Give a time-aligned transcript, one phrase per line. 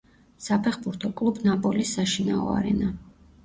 [0.45, 2.93] საფეხბურთო კლუბ „ნაპოლის“ საშინაო არენა.